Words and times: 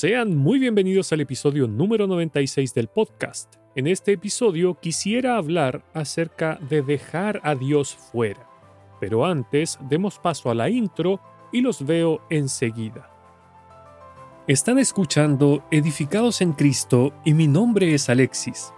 Sean 0.00 0.36
muy 0.36 0.60
bienvenidos 0.60 1.12
al 1.12 1.22
episodio 1.22 1.66
número 1.66 2.06
96 2.06 2.72
del 2.72 2.86
podcast. 2.86 3.56
En 3.74 3.88
este 3.88 4.12
episodio 4.12 4.78
quisiera 4.80 5.36
hablar 5.36 5.84
acerca 5.92 6.56
de 6.70 6.82
dejar 6.82 7.40
a 7.42 7.56
Dios 7.56 7.96
fuera. 7.96 8.48
Pero 9.00 9.26
antes, 9.26 9.76
demos 9.90 10.20
paso 10.20 10.52
a 10.52 10.54
la 10.54 10.70
intro 10.70 11.18
y 11.50 11.62
los 11.62 11.84
veo 11.84 12.20
enseguida. 12.30 13.10
Están 14.46 14.78
escuchando 14.78 15.64
Edificados 15.72 16.42
en 16.42 16.52
Cristo 16.52 17.12
y 17.24 17.34
mi 17.34 17.48
nombre 17.48 17.92
es 17.92 18.08
Alexis. 18.08 18.72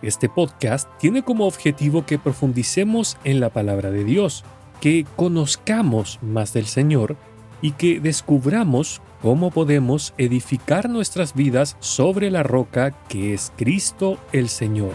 Este 0.00 0.30
podcast 0.30 0.88
tiene 0.98 1.22
como 1.22 1.46
objetivo 1.46 2.06
que 2.06 2.18
profundicemos 2.18 3.18
en 3.24 3.40
la 3.40 3.50
palabra 3.50 3.90
de 3.90 4.04
Dios, 4.04 4.42
que 4.80 5.04
conozcamos 5.16 6.18
más 6.22 6.54
del 6.54 6.64
Señor 6.64 7.18
y 7.60 7.72
que 7.72 8.00
descubramos 8.00 9.02
cómo 9.22 9.52
podemos 9.52 10.14
edificar 10.18 10.90
nuestras 10.90 11.32
vidas 11.32 11.76
sobre 11.78 12.28
la 12.28 12.42
roca 12.42 12.90
que 13.08 13.34
es 13.34 13.52
Cristo 13.56 14.18
el 14.32 14.48
Señor. 14.48 14.94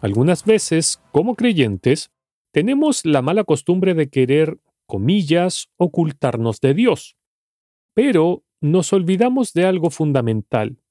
Algunas 0.00 0.44
veces, 0.44 1.02
como 1.10 1.34
creyentes, 1.34 2.12
tenemos 2.52 3.04
la 3.04 3.20
mala 3.20 3.42
costumbre 3.42 3.94
de 3.94 4.08
querer 4.08 4.58
comillas, 4.88 5.70
ocultarnos 5.76 6.60
de 6.60 6.74
Dios. 6.74 7.16
Pero 7.94 8.44
nos 8.60 8.92
olvidamos 8.92 9.52
de 9.52 9.66
algo 9.66 9.90
fundamental. 9.90 10.82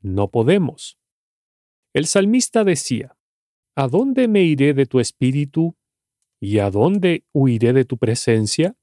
No 0.00 0.30
podemos. 0.30 0.98
El 1.92 2.06
salmista 2.06 2.64
decía, 2.64 3.16
¿A 3.76 3.86
dónde 3.86 4.26
me 4.26 4.42
iré 4.42 4.74
de 4.74 4.86
tu 4.86 4.98
espíritu? 4.98 5.76
¿Y 6.40 6.58
a 6.58 6.68
dónde 6.68 7.24
huiré 7.32 7.72
de 7.72 7.84
tu 7.84 7.96
presencia? 7.96 8.76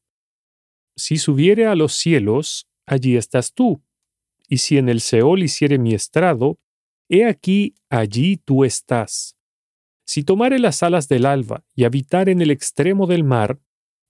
Si 0.96 1.18
subiere 1.18 1.66
a 1.66 1.76
los 1.76 1.94
cielos, 1.96 2.70
allí 2.86 3.18
estás 3.18 3.54
tú, 3.54 3.84
y 4.48 4.60
si 4.60 4.78
en 4.78 4.88
el 4.88 5.02
Seol 5.02 5.44
hiciere 5.44 5.80
mi 5.80 5.94
estrado, 5.94 6.60
he 7.10 7.26
aquí, 7.26 7.76
allí 7.90 8.38
tú 8.38 8.64
estás. 8.64 9.38
Si 10.06 10.23
tomare 10.23 10.60
las 10.60 10.84
alas 10.84 11.10
del 11.10 11.26
alba 11.26 11.66
y 11.76 11.84
habitar 11.84 12.30
en 12.30 12.42
el 12.42 12.52
extremo 12.52 13.08
del 13.08 13.23
mar, 13.23 13.60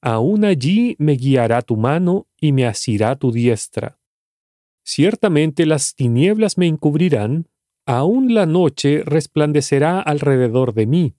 aún 0.05 0.45
allí 0.45 0.95
me 0.99 1.13
guiará 1.13 1.63
tu 1.63 1.77
mano 1.77 2.27
y 2.39 2.51
me 2.51 2.67
asirá 2.67 3.15
tu 3.15 3.31
diestra. 3.31 3.99
Ciertamente 4.85 5.65
las 5.65 5.95
tinieblas 5.95 6.59
me 6.59 6.67
encubrirán, 6.67 7.49
aún 7.87 8.35
la 8.35 8.45
noche 8.45 9.01
resplandecerá 9.03 9.99
alrededor 9.99 10.75
de 10.75 10.85
mí. 10.85 11.15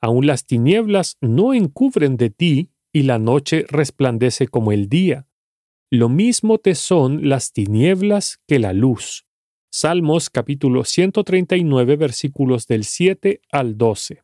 Aún 0.00 0.28
las 0.28 0.46
tinieblas 0.46 1.16
no 1.20 1.54
encubren 1.54 2.16
de 2.16 2.30
ti, 2.30 2.70
y 2.92 3.02
la 3.02 3.18
noche 3.18 3.64
resplandece 3.68 4.46
como 4.46 4.70
el 4.70 4.88
día. 4.88 5.26
Lo 5.90 6.08
mismo 6.08 6.58
te 6.58 6.76
son 6.76 7.28
las 7.28 7.52
tinieblas 7.52 8.38
que 8.46 8.60
la 8.60 8.72
luz. 8.72 9.26
Salmos 9.72 10.30
capítulo 10.30 10.84
139 10.84 11.96
versículos 11.96 12.68
del 12.68 12.84
7 12.84 13.40
al 13.50 13.76
12. 13.76 14.22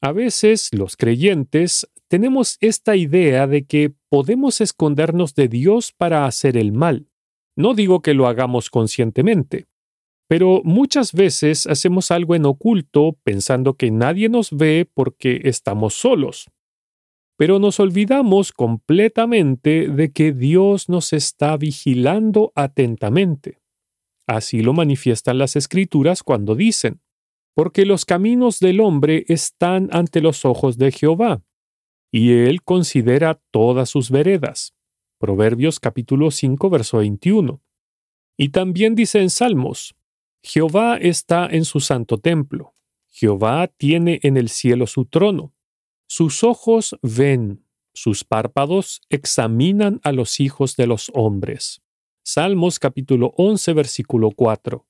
A 0.00 0.10
veces 0.10 0.70
los 0.72 0.96
creyentes 0.96 1.88
tenemos 2.08 2.56
esta 2.60 2.96
idea 2.96 3.46
de 3.46 3.66
que 3.66 3.92
podemos 4.08 4.60
escondernos 4.60 5.34
de 5.34 5.48
Dios 5.48 5.92
para 5.92 6.24
hacer 6.24 6.56
el 6.56 6.72
mal. 6.72 7.08
No 7.54 7.74
digo 7.74 8.00
que 8.00 8.14
lo 8.14 8.26
hagamos 8.26 8.70
conscientemente, 8.70 9.66
pero 10.28 10.62
muchas 10.64 11.12
veces 11.12 11.66
hacemos 11.66 12.10
algo 12.10 12.34
en 12.34 12.46
oculto 12.46 13.18
pensando 13.24 13.74
que 13.74 13.90
nadie 13.90 14.28
nos 14.28 14.50
ve 14.50 14.88
porque 14.92 15.42
estamos 15.44 15.94
solos. 15.94 16.50
Pero 17.36 17.58
nos 17.58 17.78
olvidamos 17.80 18.52
completamente 18.52 19.88
de 19.88 20.12
que 20.12 20.32
Dios 20.32 20.88
nos 20.88 21.12
está 21.12 21.56
vigilando 21.56 22.52
atentamente. 22.54 23.60
Así 24.26 24.60
lo 24.60 24.72
manifiestan 24.72 25.38
las 25.38 25.56
escrituras 25.56 26.22
cuando 26.22 26.54
dicen, 26.54 27.00
porque 27.54 27.86
los 27.86 28.04
caminos 28.04 28.60
del 28.60 28.80
hombre 28.80 29.24
están 29.28 29.88
ante 29.92 30.20
los 30.20 30.44
ojos 30.44 30.78
de 30.78 30.92
Jehová, 30.92 31.42
y 32.10 32.32
él 32.32 32.62
considera 32.62 33.40
todas 33.50 33.90
sus 33.90 34.10
veredas. 34.10 34.74
Proverbios 35.18 35.80
capítulo 35.80 36.30
5, 36.30 36.70
verso 36.70 36.98
21. 36.98 37.60
Y 38.36 38.50
también 38.50 38.94
dice 38.94 39.20
en 39.20 39.30
Salmos, 39.30 39.94
Jehová 40.42 40.96
está 40.96 41.46
en 41.46 41.64
su 41.64 41.80
santo 41.80 42.18
templo, 42.18 42.74
Jehová 43.10 43.66
tiene 43.66 44.20
en 44.22 44.36
el 44.36 44.48
cielo 44.48 44.86
su 44.86 45.06
trono, 45.06 45.52
sus 46.06 46.44
ojos 46.44 46.96
ven, 47.02 47.64
sus 47.92 48.24
párpados 48.24 49.02
examinan 49.10 50.00
a 50.04 50.12
los 50.12 50.38
hijos 50.38 50.76
de 50.76 50.86
los 50.86 51.10
hombres. 51.14 51.82
Salmos 52.24 52.78
capítulo 52.78 53.34
11, 53.36 53.72
versículo 53.72 54.30
4. 54.30 54.86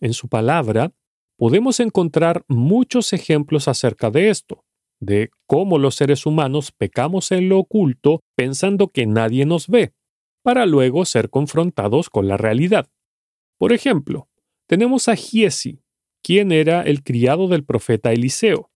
En 0.00 0.12
su 0.12 0.28
palabra, 0.28 0.92
podemos 1.36 1.80
encontrar 1.80 2.44
muchos 2.46 3.12
ejemplos 3.14 3.68
acerca 3.68 4.10
de 4.10 4.28
esto 4.28 4.64
de 5.00 5.30
cómo 5.46 5.78
los 5.78 5.94
seres 5.94 6.26
humanos 6.26 6.72
pecamos 6.72 7.32
en 7.32 7.48
lo 7.48 7.58
oculto 7.58 8.22
pensando 8.36 8.88
que 8.88 9.06
nadie 9.06 9.46
nos 9.46 9.68
ve, 9.68 9.92
para 10.42 10.66
luego 10.66 11.04
ser 11.04 11.30
confrontados 11.30 12.10
con 12.10 12.28
la 12.28 12.36
realidad. 12.36 12.88
Por 13.58 13.72
ejemplo, 13.72 14.28
tenemos 14.66 15.08
a 15.08 15.16
Giesi, 15.16 15.80
quien 16.22 16.52
era 16.52 16.82
el 16.82 17.02
criado 17.02 17.48
del 17.48 17.64
profeta 17.64 18.12
Eliseo, 18.12 18.70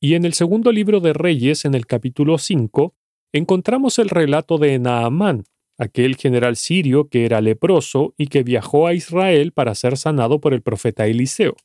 y 0.00 0.14
en 0.14 0.24
el 0.24 0.34
segundo 0.34 0.70
libro 0.70 1.00
de 1.00 1.12
Reyes, 1.12 1.64
en 1.64 1.74
el 1.74 1.86
capítulo 1.86 2.38
5, 2.38 2.94
encontramos 3.32 3.98
el 3.98 4.10
relato 4.10 4.58
de 4.58 4.78
Naamán, 4.78 5.44
aquel 5.78 6.16
general 6.16 6.56
sirio 6.56 7.08
que 7.08 7.24
era 7.24 7.40
leproso 7.40 8.14
y 8.16 8.26
que 8.26 8.42
viajó 8.42 8.86
a 8.86 8.94
Israel 8.94 9.52
para 9.52 9.74
ser 9.74 9.96
sanado 9.96 10.40
por 10.40 10.54
el 10.54 10.62
profeta 10.62 11.06
Eliseo. 11.06 11.56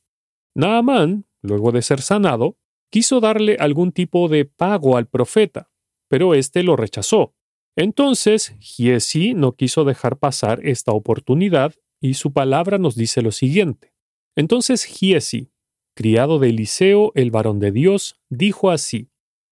Naamán, 0.54 1.26
luego 1.42 1.70
de 1.70 1.82
ser 1.82 2.00
sanado, 2.00 2.56
quiso 2.90 3.20
darle 3.20 3.56
algún 3.58 3.92
tipo 3.92 4.28
de 4.28 4.44
pago 4.44 4.96
al 4.96 5.06
profeta, 5.06 5.70
pero 6.08 6.34
éste 6.34 6.62
lo 6.62 6.76
rechazó. 6.76 7.34
Entonces, 7.76 8.56
Giesi 8.58 9.32
no 9.34 9.52
quiso 9.52 9.84
dejar 9.84 10.18
pasar 10.18 10.60
esta 10.66 10.92
oportunidad 10.92 11.74
y 12.00 12.14
su 12.14 12.32
palabra 12.32 12.78
nos 12.78 12.96
dice 12.96 13.22
lo 13.22 13.30
siguiente. 13.30 13.92
Entonces 14.36 14.84
Giesi, 14.84 15.50
criado 15.94 16.38
de 16.38 16.50
Eliseo, 16.50 17.12
el 17.14 17.30
varón 17.30 17.58
de 17.58 17.72
Dios, 17.72 18.16
dijo 18.28 18.70
así, 18.70 19.10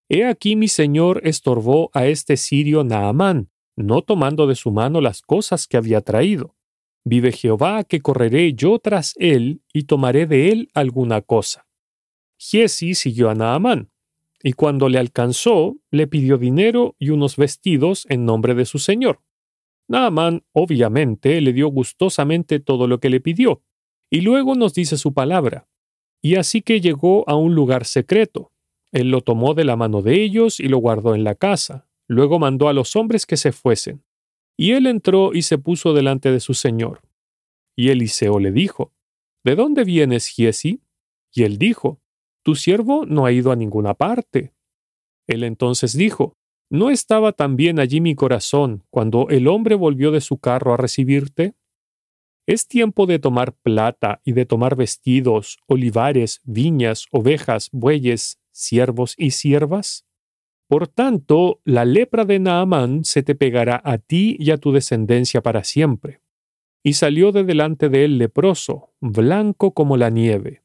He 0.09 0.25
aquí 0.25 0.55
mi 0.55 0.67
señor 0.67 1.21
estorbó 1.23 1.91
a 1.93 2.07
este 2.07 2.37
sirio 2.37 2.83
Naamán, 2.83 3.51
no 3.75 4.01
tomando 4.01 4.47
de 4.47 4.55
su 4.55 4.71
mano 4.71 5.01
las 5.01 5.21
cosas 5.21 5.67
que 5.67 5.77
había 5.77 6.01
traído. 6.01 6.55
Vive 7.05 7.31
Jehová 7.31 7.83
que 7.83 8.01
correré 8.01 8.53
yo 8.53 8.79
tras 8.79 9.13
él 9.17 9.61
y 9.71 9.83
tomaré 9.83 10.25
de 10.25 10.49
él 10.49 10.69
alguna 10.73 11.21
cosa. 11.21 11.68
Giesi 12.39 12.95
siguió 12.95 13.29
a 13.29 13.35
Naamán, 13.35 13.91
y 14.41 14.53
cuando 14.53 14.87
le 14.87 14.97
alcanzó, 14.97 15.77
le 15.91 16.07
pidió 16.07 16.37
dinero 16.37 16.95
y 16.97 17.09
unos 17.09 17.35
vestidos 17.35 18.05
en 18.09 18.25
nombre 18.25 18.55
de 18.55 18.65
su 18.65 18.79
señor. 18.79 19.21
Naamán, 19.89 20.45
obviamente, 20.53 21.41
le 21.41 21.51
dio 21.51 21.67
gustosamente 21.67 22.59
todo 22.59 22.87
lo 22.87 22.99
que 22.99 23.09
le 23.09 23.19
pidió, 23.19 23.61
y 24.09 24.21
luego 24.21 24.55
nos 24.55 24.73
dice 24.73 24.97
su 24.97 25.13
palabra. 25.13 25.67
Y 26.21 26.35
así 26.35 26.61
que 26.61 26.79
llegó 26.79 27.27
a 27.29 27.35
un 27.35 27.55
lugar 27.55 27.85
secreto. 27.85 28.53
Él 28.91 29.11
lo 29.11 29.21
tomó 29.21 29.53
de 29.53 29.65
la 29.65 29.75
mano 29.75 30.01
de 30.01 30.21
ellos 30.23 30.59
y 30.59 30.67
lo 30.67 30.77
guardó 30.77 31.15
en 31.15 31.23
la 31.23 31.35
casa. 31.35 31.87
Luego 32.07 32.39
mandó 32.39 32.69
a 32.69 32.73
los 32.73 32.95
hombres 32.95 33.25
que 33.25 33.37
se 33.37 33.51
fuesen. 33.51 34.03
Y 34.57 34.71
él 34.71 34.87
entró 34.87 35.33
y 35.33 35.43
se 35.43 35.57
puso 35.57 35.93
delante 35.93 36.31
de 36.31 36.39
su 36.39 36.53
señor. 36.53 37.01
Y 37.75 37.89
Eliseo 37.89 38.39
le 38.39 38.51
dijo, 38.51 38.93
¿De 39.43 39.55
dónde 39.55 39.83
vienes, 39.83 40.27
Giesi? 40.27 40.81
Y 41.31 41.43
él 41.43 41.57
dijo, 41.57 42.01
tu 42.49 42.55
siervo 42.55 43.05
no 43.05 43.27
ha 43.27 43.31
ido 43.31 43.51
a 43.51 43.55
ninguna 43.55 43.93
parte. 43.93 44.55
Él 45.27 45.43
entonces 45.43 45.95
dijo, 45.95 46.33
¿No 46.71 46.89
estaba 46.89 47.31
también 47.31 47.77
allí 47.77 48.01
mi 48.01 48.15
corazón 48.15 48.85
cuando 48.89 49.29
el 49.29 49.47
hombre 49.47 49.75
volvió 49.75 50.09
de 50.09 50.19
su 50.19 50.39
carro 50.39 50.73
a 50.73 50.77
recibirte? 50.77 51.53
¿Es 52.47 52.67
tiempo 52.67 53.05
de 53.05 53.19
tomar 53.19 53.53
plata 53.53 54.19
y 54.25 54.31
de 54.31 54.47
tomar 54.47 54.75
vestidos, 54.75 55.59
olivares, 55.67 56.41
viñas, 56.43 57.05
ovejas, 57.11 57.69
bueyes, 57.71 58.39
siervos 58.51 59.13
y 59.15 59.29
siervas? 59.29 60.07
Por 60.67 60.87
tanto, 60.87 61.61
la 61.65 61.85
lepra 61.85 62.25
de 62.25 62.39
Naamán 62.39 63.05
se 63.05 63.21
te 63.21 63.35
pegará 63.35 63.79
a 63.83 63.99
ti 63.99 64.37
y 64.39 64.49
a 64.49 64.57
tu 64.57 64.71
descendencia 64.71 65.43
para 65.43 65.63
siempre. 65.63 66.23
Y 66.83 66.93
salió 66.93 67.31
de 67.31 67.43
delante 67.43 67.89
de 67.89 68.05
él 68.05 68.17
leproso, 68.17 68.95
blanco 69.01 69.75
como 69.75 69.97
la 69.97 70.09
nieve. 70.09 70.63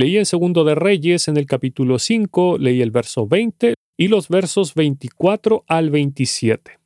Leí 0.00 0.16
en 0.16 0.24
Segundo 0.24 0.64
de 0.64 0.74
Reyes 0.74 1.28
en 1.28 1.36
el 1.36 1.44
capítulo 1.44 1.98
5, 1.98 2.56
leí 2.56 2.80
el 2.80 2.90
verso 2.90 3.26
20 3.26 3.74
y 3.98 4.08
los 4.08 4.30
versos 4.30 4.72
24 4.74 5.66
al 5.68 5.90
27. 5.90 6.78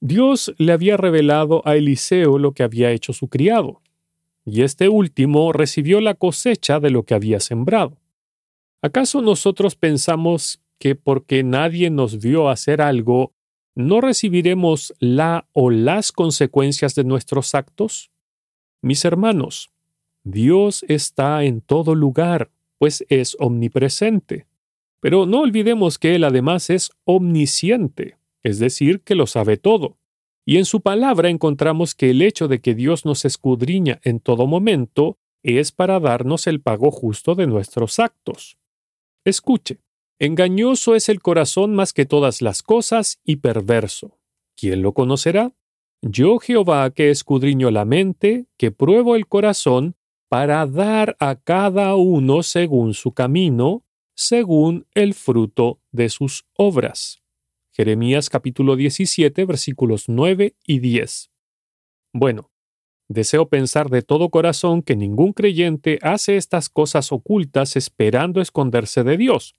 Dios 0.00 0.54
le 0.56 0.70
había 0.70 0.96
revelado 0.96 1.62
a 1.66 1.74
Eliseo 1.74 2.38
lo 2.38 2.52
que 2.52 2.62
había 2.62 2.92
hecho 2.92 3.12
su 3.12 3.26
criado, 3.26 3.82
y 4.44 4.62
este 4.62 4.88
último 4.88 5.52
recibió 5.52 6.00
la 6.00 6.14
cosecha 6.14 6.78
de 6.78 6.90
lo 6.90 7.02
que 7.02 7.14
había 7.14 7.40
sembrado. 7.40 7.98
¿Acaso 8.82 9.20
nosotros 9.20 9.74
pensamos 9.74 10.60
que 10.78 10.94
porque 10.94 11.42
nadie 11.42 11.90
nos 11.90 12.20
vio 12.20 12.50
hacer 12.50 12.82
algo, 12.82 13.32
no 13.74 14.00
recibiremos 14.00 14.94
la 15.00 15.48
o 15.52 15.70
las 15.70 16.12
consecuencias 16.12 16.94
de 16.94 17.02
nuestros 17.02 17.56
actos? 17.56 18.12
Mis 18.80 19.04
hermanos, 19.04 19.72
Dios 20.28 20.84
está 20.88 21.44
en 21.44 21.60
todo 21.60 21.94
lugar, 21.94 22.50
pues 22.78 23.06
es 23.08 23.36
omnipresente. 23.38 24.48
Pero 24.98 25.24
no 25.24 25.42
olvidemos 25.42 26.00
que 26.00 26.16
Él 26.16 26.24
además 26.24 26.68
es 26.68 26.90
omnisciente, 27.04 28.18
es 28.42 28.58
decir, 28.58 29.02
que 29.02 29.14
lo 29.14 29.28
sabe 29.28 29.56
todo. 29.56 29.98
Y 30.44 30.56
en 30.56 30.64
su 30.64 30.80
palabra 30.80 31.30
encontramos 31.30 31.94
que 31.94 32.10
el 32.10 32.22
hecho 32.22 32.48
de 32.48 32.60
que 32.60 32.74
Dios 32.74 33.04
nos 33.04 33.24
escudriña 33.24 34.00
en 34.02 34.18
todo 34.18 34.48
momento 34.48 35.16
es 35.44 35.70
para 35.70 36.00
darnos 36.00 36.48
el 36.48 36.60
pago 36.60 36.90
justo 36.90 37.36
de 37.36 37.46
nuestros 37.46 38.00
actos. 38.00 38.58
Escuche, 39.24 39.78
engañoso 40.18 40.96
es 40.96 41.08
el 41.08 41.22
corazón 41.22 41.76
más 41.76 41.92
que 41.92 42.04
todas 42.04 42.42
las 42.42 42.64
cosas 42.64 43.20
y 43.24 43.36
perverso. 43.36 44.18
¿Quién 44.56 44.82
lo 44.82 44.92
conocerá? 44.92 45.52
Yo 46.02 46.40
Jehová 46.40 46.90
que 46.90 47.10
escudriño 47.10 47.70
la 47.70 47.84
mente, 47.84 48.46
que 48.56 48.72
pruebo 48.72 49.14
el 49.14 49.28
corazón, 49.28 49.94
para 50.28 50.66
dar 50.66 51.16
a 51.20 51.36
cada 51.36 51.94
uno 51.96 52.42
según 52.42 52.94
su 52.94 53.12
camino, 53.12 53.84
según 54.14 54.86
el 54.94 55.14
fruto 55.14 55.80
de 55.92 56.08
sus 56.08 56.46
obras. 56.54 57.22
Jeremías 57.72 58.30
capítulo 58.30 58.76
17 58.76 59.44
versículos 59.44 60.08
9 60.08 60.56
y 60.66 60.78
10. 60.78 61.30
Bueno, 62.12 62.50
Deseo 63.08 63.48
pensar 63.48 63.88
de 63.88 64.02
todo 64.02 64.30
corazón 64.30 64.82
que 64.82 64.96
ningún 64.96 65.32
creyente 65.32 65.98
hace 66.02 66.36
estas 66.36 66.68
cosas 66.68 67.12
ocultas 67.12 67.76
esperando 67.76 68.40
esconderse 68.40 69.04
de 69.04 69.16
Dios, 69.16 69.54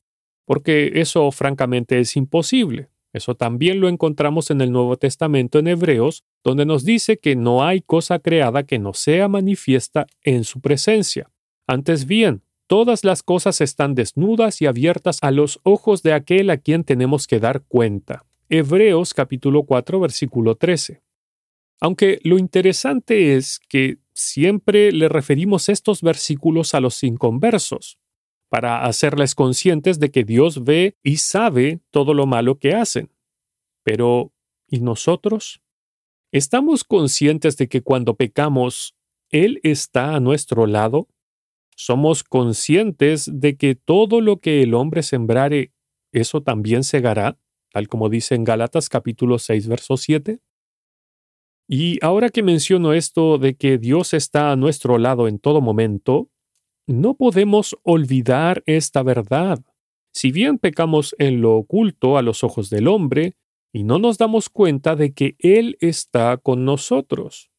porque 0.45 0.91
eso 0.95 1.31
francamente 1.31 1.99
es 1.99 2.17
imposible. 2.17 2.89
Eso 3.13 3.35
también 3.35 3.79
lo 3.79 3.87
encontramos 3.87 4.51
en 4.51 4.59
el 4.59 4.71
Nuevo 4.71 4.97
Testamento 4.97 5.59
en 5.59 5.67
Hebreos, 5.67 6.25
donde 6.47 6.65
nos 6.65 6.85
dice 6.85 7.17
que 7.17 7.35
no 7.35 7.65
hay 7.65 7.81
cosa 7.81 8.19
creada 8.19 8.63
que 8.63 8.79
no 8.79 8.93
sea 8.93 9.27
manifiesta 9.27 10.07
en 10.23 10.45
su 10.45 10.61
presencia. 10.61 11.29
Antes 11.67 12.05
bien, 12.05 12.41
todas 12.67 13.03
las 13.03 13.21
cosas 13.21 13.59
están 13.59 13.95
desnudas 13.95 14.61
y 14.61 14.65
abiertas 14.65 15.17
a 15.21 15.31
los 15.31 15.59
ojos 15.63 16.03
de 16.03 16.13
aquel 16.13 16.49
a 16.49 16.55
quien 16.55 16.85
tenemos 16.85 17.27
que 17.27 17.41
dar 17.41 17.63
cuenta. 17.67 18.23
Hebreos 18.47 19.13
capítulo 19.13 19.63
4 19.63 19.99
versículo 19.99 20.55
13. 20.55 21.01
Aunque 21.81 22.21
lo 22.23 22.37
interesante 22.37 23.35
es 23.35 23.59
que 23.67 23.97
siempre 24.13 24.93
le 24.93 25.09
referimos 25.09 25.67
estos 25.67 26.01
versículos 26.01 26.73
a 26.73 26.79
los 26.79 27.03
inconversos, 27.03 27.99
para 28.47 28.85
hacerles 28.85 29.35
conscientes 29.35 29.99
de 29.99 30.11
que 30.11 30.23
Dios 30.23 30.63
ve 30.63 30.95
y 31.03 31.17
sabe 31.17 31.81
todo 31.91 32.13
lo 32.13 32.25
malo 32.25 32.57
que 32.57 32.73
hacen. 32.73 33.11
Pero, 33.83 34.31
¿y 34.69 34.79
nosotros? 34.79 35.61
¿Estamos 36.33 36.83
conscientes 36.83 37.55
de 37.55 37.69
que 37.69 37.81
cuando 37.81 38.15
pecamos, 38.15 38.95
Él 39.31 39.61
está 39.63 40.15
a 40.15 40.19
nuestro 40.19 40.67
lado? 40.67 41.07
¿Somos 41.75 42.23
conscientes 42.23 43.29
de 43.31 43.55
que 43.55 43.75
todo 43.75 44.19
lo 44.19 44.39
que 44.39 44.61
el 44.61 44.73
hombre 44.73 45.03
sembrare, 45.03 45.71
eso 46.11 46.43
también 46.43 46.83
segará? 46.83 47.37
Tal 47.71 47.87
como 47.87 48.09
dice 48.09 48.35
en 48.35 48.43
Gálatas 48.43 48.89
capítulo 48.89 49.39
6, 49.39 49.67
verso 49.69 49.95
7. 49.95 50.39
Y 51.69 52.03
ahora 52.03 52.29
que 52.29 52.43
menciono 52.43 52.93
esto 52.93 53.37
de 53.37 53.55
que 53.55 53.77
Dios 53.77 54.13
está 54.13 54.51
a 54.51 54.55
nuestro 54.57 54.97
lado 54.97 55.27
en 55.27 55.39
todo 55.39 55.61
momento, 55.61 56.29
no 56.87 57.15
podemos 57.15 57.77
olvidar 57.83 58.63
esta 58.65 59.03
verdad. 59.03 59.59
Si 60.13 60.31
bien 60.31 60.57
pecamos 60.57 61.15
en 61.19 61.41
lo 61.41 61.55
oculto 61.55 62.17
a 62.17 62.21
los 62.21 62.43
ojos 62.43 62.69
del 62.69 62.87
hombre, 62.87 63.35
y 63.73 63.83
no 63.83 63.99
nos 63.99 64.17
damos 64.17 64.49
cuenta 64.49 64.95
de 64.95 65.13
que 65.13 65.35
Él 65.39 65.77
está 65.81 66.37
con 66.37 66.65
nosotros. 66.65 67.51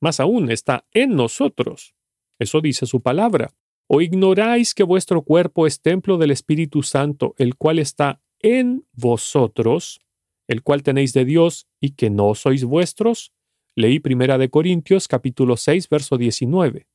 Más 0.00 0.20
aún, 0.20 0.50
está 0.50 0.86
en 0.92 1.16
nosotros. 1.16 1.94
Eso 2.38 2.60
dice 2.60 2.86
su 2.86 3.02
palabra. 3.02 3.54
¿O 3.88 4.00
ignoráis 4.00 4.74
que 4.74 4.82
vuestro 4.82 5.22
cuerpo 5.22 5.66
es 5.66 5.80
templo 5.80 6.18
del 6.18 6.30
Espíritu 6.30 6.82
Santo, 6.82 7.34
el 7.38 7.56
cual 7.56 7.78
está 7.78 8.20
en 8.40 8.86
vosotros, 8.92 10.00
el 10.46 10.62
cual 10.62 10.82
tenéis 10.82 11.14
de 11.14 11.24
Dios 11.24 11.66
y 11.80 11.90
que 11.92 12.10
no 12.10 12.34
sois 12.34 12.64
vuestros? 12.64 13.32
Leí 13.74 13.98
Primera 13.98 14.38
de 14.38 14.50
Corintios 14.50 15.08
capítulo 15.08 15.56
6 15.56 15.88
verso 15.88 16.18
19. 16.18 16.86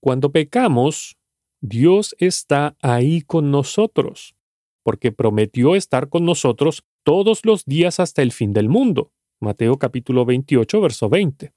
Cuando 0.00 0.32
pecamos, 0.32 1.16
Dios 1.60 2.14
está 2.18 2.76
ahí 2.82 3.22
con 3.22 3.50
nosotros, 3.50 4.34
porque 4.82 5.12
prometió 5.12 5.74
estar 5.74 6.08
con 6.08 6.24
nosotros 6.24 6.84
todos 7.04 7.44
los 7.44 7.64
días 7.66 8.00
hasta 8.00 8.22
el 8.22 8.32
fin 8.32 8.52
del 8.52 8.68
mundo. 8.68 9.12
Mateo 9.40 9.78
capítulo 9.78 10.24
28 10.24 10.80
verso 10.80 11.08
20. 11.08 11.54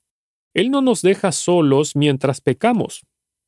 Él 0.54 0.70
no 0.70 0.82
nos 0.82 1.02
deja 1.02 1.32
solos 1.32 1.96
mientras 1.96 2.42
pecamos, 2.42 3.06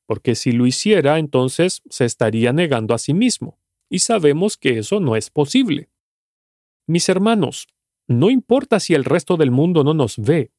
porque 0.08 0.36
si 0.36 0.52
lo 0.54 0.66
hiciera 0.66 1.20
entonces 1.20 1.82
se 1.90 2.06
estaría 2.06 2.54
negando 2.54 2.94
a 2.94 2.98
sí 2.98 3.14
mismo, 3.14 3.60
y 3.90 4.00
sabemos 4.00 4.58
que 4.58 4.80
eso 4.80 5.00
no 5.00 5.16
es 5.16 5.30
posible. 5.30 5.90
Mis 6.88 7.10
hermanos, 7.10 7.68
no 8.08 8.30
importa 8.30 8.80
si 8.80 8.94
el 8.94 9.06
resto 9.06 9.38
del 9.38 9.52
mundo 9.52 9.84
no 9.84 9.94
nos 9.94 10.18
ve, 10.18 10.52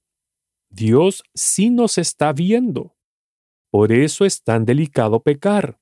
Dios 0.68 1.24
sí 1.34 1.70
nos 1.70 1.98
está 1.98 2.32
viendo. 2.32 2.96
Por 3.70 3.92
eso 3.92 4.24
es 4.24 4.42
tan 4.42 4.64
delicado 4.64 5.22
pecar. 5.22 5.80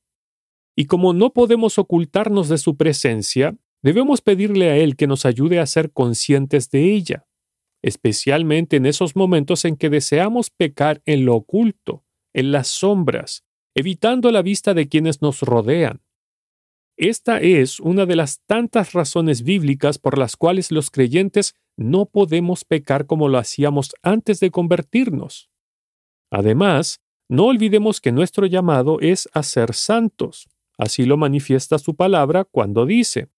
Y 0.76 0.86
como 0.86 1.12
no 1.12 1.32
podemos 1.32 1.78
ocultarnos 1.78 2.48
de 2.48 2.58
su 2.58 2.76
presencia, 2.76 3.56
debemos 3.82 4.20
pedirle 4.20 4.70
a 4.70 4.76
Él 4.76 4.96
que 4.96 5.06
nos 5.06 5.24
ayude 5.24 5.60
a 5.60 5.66
ser 5.66 5.92
conscientes 5.92 6.70
de 6.70 6.94
ella, 6.94 7.26
especialmente 7.82 8.76
en 8.76 8.86
esos 8.86 9.16
momentos 9.16 9.64
en 9.64 9.76
que 9.76 9.90
deseamos 9.90 10.50
pecar 10.50 11.02
en 11.06 11.24
lo 11.24 11.36
oculto, 11.36 12.04
en 12.34 12.52
las 12.52 12.68
sombras, 12.68 13.44
evitando 13.74 14.30
la 14.30 14.42
vista 14.42 14.74
de 14.74 14.88
quienes 14.88 15.22
nos 15.22 15.40
rodean. 15.42 16.02
Esta 16.96 17.40
es 17.40 17.78
una 17.78 18.06
de 18.06 18.16
las 18.16 18.40
tantas 18.44 18.92
razones 18.92 19.44
bíblicas 19.44 19.98
por 19.98 20.18
las 20.18 20.36
cuales 20.36 20.72
los 20.72 20.90
creyentes 20.90 21.54
no 21.76 22.06
podemos 22.06 22.64
pecar 22.64 23.06
como 23.06 23.28
lo 23.28 23.38
hacíamos 23.38 23.94
antes 24.02 24.40
de 24.40 24.50
convertirnos. 24.50 25.48
Además, 26.28 27.00
no 27.28 27.46
olvidemos 27.46 28.00
que 28.00 28.10
nuestro 28.10 28.46
llamado 28.46 28.98
es 29.00 29.28
a 29.32 29.44
ser 29.44 29.74
santos. 29.74 30.48
Así 30.76 31.04
lo 31.04 31.16
manifiesta 31.16 31.78
su 31.78 31.94
palabra 31.94 32.44
cuando 32.44 32.84
dice, 32.84 33.28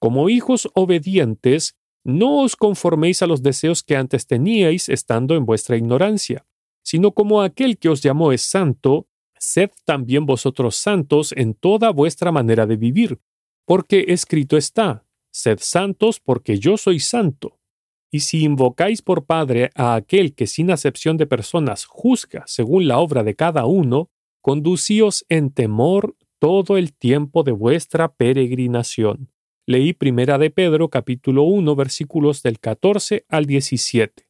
como 0.00 0.30
hijos 0.30 0.68
obedientes, 0.74 1.76
no 2.04 2.40
os 2.40 2.56
conforméis 2.56 3.22
a 3.22 3.26
los 3.26 3.42
deseos 3.42 3.82
que 3.82 3.96
antes 3.96 4.26
teníais 4.26 4.88
estando 4.88 5.36
en 5.36 5.44
vuestra 5.44 5.76
ignorancia, 5.76 6.46
sino 6.82 7.12
como 7.12 7.42
aquel 7.42 7.78
que 7.78 7.90
os 7.90 8.00
llamó 8.00 8.32
es 8.32 8.40
santo, 8.40 9.06
sed 9.38 9.70
también 9.84 10.24
vosotros 10.24 10.76
santos 10.76 11.32
en 11.36 11.54
toda 11.54 11.90
vuestra 11.90 12.32
manera 12.32 12.66
de 12.66 12.76
vivir, 12.76 13.20
porque 13.66 14.06
escrito 14.08 14.56
está, 14.56 15.04
sed 15.30 15.58
santos 15.60 16.18
porque 16.18 16.58
yo 16.58 16.78
soy 16.78 16.98
santo. 16.98 17.58
Y 18.10 18.20
si 18.20 18.42
invocáis 18.42 19.02
por 19.02 19.26
Padre 19.26 19.70
a 19.74 19.94
aquel 19.94 20.34
que 20.34 20.46
sin 20.46 20.70
acepción 20.70 21.18
de 21.18 21.26
personas 21.26 21.84
juzga 21.84 22.42
según 22.46 22.88
la 22.88 22.98
obra 22.98 23.22
de 23.22 23.36
cada 23.36 23.66
uno, 23.66 24.10
conducíos 24.40 25.26
en 25.28 25.50
temor 25.52 26.16
todo 26.38 26.78
el 26.78 26.94
tiempo 26.94 27.42
de 27.42 27.52
vuestra 27.52 28.12
peregrinación. 28.12 29.30
Leí 29.70 29.92
Primera 29.92 30.36
de 30.36 30.50
Pedro 30.50 30.88
capítulo 30.88 31.44
1 31.44 31.76
versículos 31.76 32.42
del 32.42 32.58
14 32.58 33.24
al 33.28 33.46
17. 33.46 34.26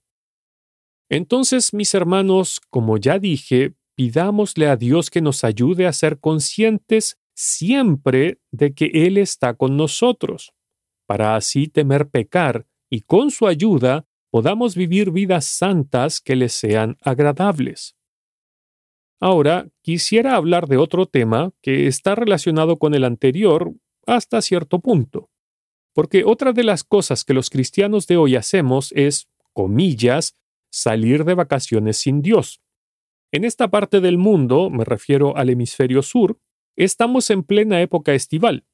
Entonces, 1.09 1.73
mis 1.73 1.95
hermanos, 1.95 2.61
como 2.69 2.99
ya 2.99 3.19
dije, 3.19 3.73
pidámosle 3.95 4.69
a 4.69 4.77
Dios 4.77 5.09
que 5.09 5.23
nos 5.23 5.43
ayude 5.43 5.87
a 5.87 5.95
ser 5.95 6.21
conscientes 6.21 7.19
siempre 7.35 8.39
de 8.51 8.75
que 8.75 8.91
Él 8.93 9.17
está 9.17 9.55
con 9.55 9.79
nosotros, 9.79 10.53
para 11.07 11.37
así 11.37 11.69
temer 11.69 12.11
pecar 12.11 12.67
y 12.91 13.01
con 13.01 13.31
su 13.31 13.47
ayuda 13.47 14.05
podamos 14.31 14.75
vivir 14.75 15.11
vidas 15.11 15.47
santas 15.47 16.21
que 16.21 16.37
les 16.37 16.53
sean 16.53 16.99
agradables. 17.01 17.97
Ahora, 19.19 19.71
quisiera 19.81 20.37
hablar 20.37 20.69
de 20.69 20.77
otro 20.77 21.07
tema 21.07 21.53
que 21.63 21.87
está 21.87 22.15
relacionado 22.15 22.77
con 22.77 22.93
el 22.93 23.05
anterior 23.05 23.73
hasta 24.07 24.43
cierto 24.43 24.81
punto, 24.81 25.30
porque 25.93 26.25
otra 26.25 26.53
de 26.53 26.65
las 26.65 26.85
cosas 26.85 27.25
que 27.25 27.35
los 27.35 27.51
cristianos 27.51 28.07
de 28.07 28.17
hoy 28.17 28.37
hacemos 28.37 28.93
es, 28.93 29.29
comillas, 29.53 30.37
salir 30.71 31.25
de 31.25 31.35
vacaciones 31.35 31.97
sin 31.97 32.23
Dios. 32.23 32.61
En 33.33 33.45
esta 33.45 33.69
parte 33.69 34.01
del 34.01 34.19
mundo, 34.19 34.71
me 34.71 34.85
refiero 34.85 35.37
al 35.37 35.51
hemisferio 35.51 36.03
sur, 36.03 36.39
estamos 36.77 37.31
en 37.31 37.43
plena 37.43 37.81
época 37.81 38.15
estival. 38.15 38.65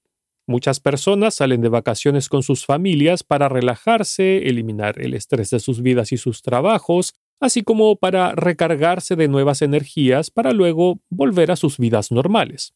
Muchas 0.46 0.78
personas 0.78 1.34
salen 1.34 1.60
de 1.60 1.68
vacaciones 1.68 2.28
con 2.28 2.42
sus 2.42 2.64
familias 2.64 3.24
para 3.24 3.48
relajarse, 3.48 4.48
eliminar 4.48 5.00
el 5.00 5.14
estrés 5.14 5.50
de 5.50 5.58
sus 5.58 5.82
vidas 5.82 6.12
y 6.12 6.16
sus 6.16 6.40
trabajos, 6.42 7.14
así 7.40 7.62
como 7.62 7.96
para 7.96 8.32
recargarse 8.32 9.16
de 9.16 9.28
nuevas 9.28 9.60
energías 9.60 10.30
para 10.30 10.52
luego 10.52 11.00
volver 11.10 11.50
a 11.50 11.56
sus 11.56 11.78
vidas 11.78 12.12
normales. 12.12 12.74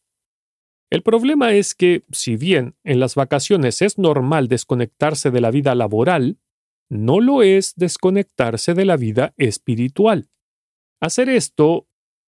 El 0.91 1.03
problema 1.03 1.53
es 1.53 1.73
que, 1.73 2.03
si 2.11 2.35
bien 2.35 2.75
en 2.83 2.99
las 2.99 3.15
vacaciones 3.15 3.81
es 3.81 3.97
normal 3.97 4.49
desconectarse 4.49 5.31
de 5.31 5.39
la 5.39 5.49
vida 5.49 5.73
laboral, 5.73 6.37
no 6.89 7.21
lo 7.21 7.43
es 7.43 7.73
desconectarse 7.77 8.73
de 8.73 8.83
la 8.83 8.97
vida 8.97 9.33
espiritual. 9.37 10.29
Hacer 10.99 11.29
esto 11.29 11.87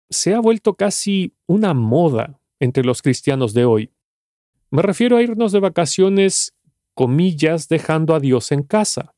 se 0.10 0.34
ha 0.34 0.40
vuelto 0.40 0.76
casi 0.76 1.34
una 1.46 1.74
moda 1.74 2.40
entre 2.62 2.86
los 2.86 3.02
cristianos 3.02 3.54
de 3.54 3.66
hoy. 3.66 3.92
Me 4.72 4.82
refiero 4.82 5.18
a 5.18 5.22
irnos 5.22 5.52
de 5.52 5.60
vacaciones, 5.60 6.56
comillas, 6.94 7.68
dejando 7.68 8.16
a 8.16 8.22
Dios 8.22 8.54
en 8.54 8.64
casa. 8.64 9.14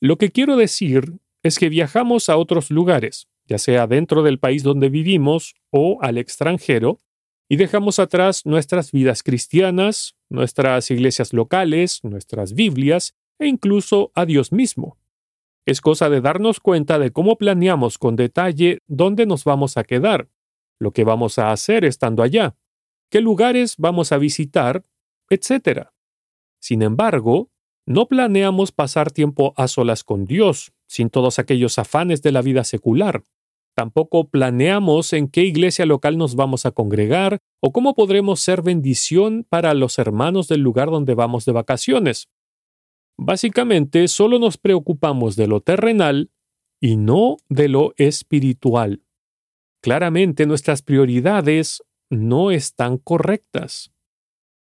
Lo 0.00 0.16
que 0.16 0.30
quiero 0.30 0.54
decir 0.54 1.18
es 1.42 1.58
que 1.58 1.68
viajamos 1.68 2.28
a 2.28 2.36
otros 2.36 2.70
lugares, 2.70 3.28
ya 3.46 3.58
sea 3.58 3.88
dentro 3.88 4.22
del 4.22 4.38
país 4.38 4.62
donde 4.62 4.90
vivimos 4.90 5.56
o 5.70 5.98
al 6.02 6.18
extranjero, 6.18 7.00
y 7.50 7.56
dejamos 7.56 7.98
atrás 7.98 8.46
nuestras 8.46 8.92
vidas 8.92 9.24
cristianas, 9.24 10.14
nuestras 10.28 10.88
iglesias 10.92 11.32
locales, 11.32 11.98
nuestras 12.04 12.54
Biblias 12.54 13.16
e 13.40 13.48
incluso 13.48 14.12
a 14.14 14.24
Dios 14.24 14.52
mismo. 14.52 14.98
Es 15.66 15.80
cosa 15.80 16.08
de 16.08 16.20
darnos 16.20 16.60
cuenta 16.60 17.00
de 17.00 17.10
cómo 17.10 17.36
planeamos 17.38 17.98
con 17.98 18.14
detalle 18.14 18.78
dónde 18.86 19.26
nos 19.26 19.42
vamos 19.42 19.76
a 19.76 19.82
quedar, 19.82 20.28
lo 20.78 20.92
que 20.92 21.02
vamos 21.02 21.40
a 21.40 21.50
hacer 21.50 21.84
estando 21.84 22.22
allá, 22.22 22.54
qué 23.10 23.20
lugares 23.20 23.74
vamos 23.78 24.12
a 24.12 24.18
visitar, 24.18 24.84
etc. 25.28 25.88
Sin 26.60 26.82
embargo, 26.82 27.50
no 27.84 28.06
planeamos 28.06 28.70
pasar 28.70 29.10
tiempo 29.10 29.54
a 29.56 29.66
solas 29.66 30.04
con 30.04 30.24
Dios, 30.24 30.72
sin 30.86 31.10
todos 31.10 31.40
aquellos 31.40 31.80
afanes 31.80 32.22
de 32.22 32.30
la 32.30 32.42
vida 32.42 32.62
secular. 32.62 33.24
Tampoco 33.80 34.28
planeamos 34.28 35.14
en 35.14 35.26
qué 35.26 35.44
iglesia 35.44 35.86
local 35.86 36.18
nos 36.18 36.34
vamos 36.34 36.66
a 36.66 36.70
congregar 36.70 37.38
o 37.60 37.72
cómo 37.72 37.94
podremos 37.94 38.40
ser 38.40 38.60
bendición 38.60 39.46
para 39.48 39.72
los 39.72 39.98
hermanos 39.98 40.48
del 40.48 40.60
lugar 40.60 40.90
donde 40.90 41.14
vamos 41.14 41.46
de 41.46 41.52
vacaciones. 41.52 42.28
Básicamente, 43.16 44.06
solo 44.08 44.38
nos 44.38 44.58
preocupamos 44.58 45.34
de 45.34 45.46
lo 45.46 45.62
terrenal 45.62 46.30
y 46.78 46.96
no 46.96 47.38
de 47.48 47.70
lo 47.70 47.94
espiritual. 47.96 49.02
Claramente 49.80 50.44
nuestras 50.44 50.82
prioridades 50.82 51.82
no 52.10 52.50
están 52.50 52.98
correctas. 52.98 53.94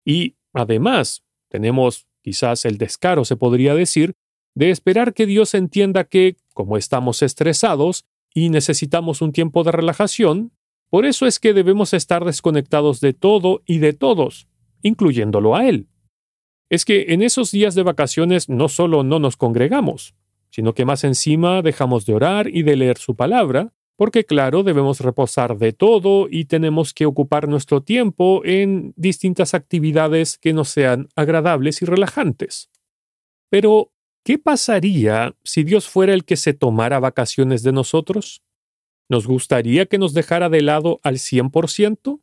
Y, 0.04 0.36
además, 0.52 1.24
tenemos 1.48 2.06
quizás 2.20 2.66
el 2.66 2.76
descaro, 2.76 3.24
se 3.24 3.36
podría 3.36 3.74
decir, 3.74 4.16
de 4.54 4.68
esperar 4.68 5.14
que 5.14 5.24
Dios 5.24 5.54
entienda 5.54 6.04
que, 6.04 6.36
como 6.52 6.76
estamos 6.76 7.22
estresados 7.22 8.04
y 8.34 8.50
necesitamos 8.50 9.22
un 9.22 9.32
tiempo 9.32 9.64
de 9.64 9.72
relajación, 9.72 10.52
por 10.90 11.04
eso 11.04 11.26
es 11.26 11.38
que 11.38 11.52
debemos 11.52 11.92
estar 11.92 12.24
desconectados 12.24 13.00
de 13.00 13.12
todo 13.12 13.62
y 13.66 13.78
de 13.78 13.92
todos, 13.92 14.48
incluyéndolo 14.82 15.54
a 15.54 15.68
Él. 15.68 15.88
Es 16.70 16.84
que 16.84 17.06
en 17.12 17.22
esos 17.22 17.50
días 17.50 17.74
de 17.74 17.82
vacaciones 17.82 18.48
no 18.48 18.68
solo 18.68 19.02
no 19.02 19.18
nos 19.18 19.36
congregamos, 19.36 20.14
sino 20.50 20.74
que 20.74 20.84
más 20.84 21.04
encima 21.04 21.62
dejamos 21.62 22.06
de 22.06 22.14
orar 22.14 22.48
y 22.48 22.62
de 22.62 22.76
leer 22.76 22.98
su 22.98 23.16
palabra, 23.16 23.72
porque 23.96 24.24
claro, 24.24 24.62
debemos 24.62 25.00
reposar 25.00 25.58
de 25.58 25.72
todo 25.72 26.28
y 26.30 26.44
tenemos 26.44 26.94
que 26.94 27.04
ocupar 27.04 27.48
nuestro 27.48 27.82
tiempo 27.82 28.42
en 28.44 28.94
distintas 28.96 29.54
actividades 29.54 30.38
que 30.38 30.52
nos 30.52 30.68
sean 30.68 31.08
agradables 31.16 31.82
y 31.82 31.84
relajantes. 31.84 32.70
Pero, 33.50 33.90
¿qué 34.28 34.36
pasaría 34.36 35.34
si 35.42 35.64
Dios 35.64 35.88
fuera 35.88 36.12
el 36.12 36.26
que 36.26 36.36
se 36.36 36.52
tomara 36.52 37.00
vacaciones 37.00 37.62
de 37.62 37.72
nosotros? 37.72 38.42
¿Nos 39.08 39.26
gustaría 39.26 39.86
que 39.86 39.96
nos 39.96 40.12
dejara 40.12 40.50
de 40.50 40.60
lado 40.60 41.00
al 41.02 41.14
100%? 41.16 42.20